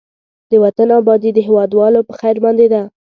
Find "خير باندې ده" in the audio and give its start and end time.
2.19-2.81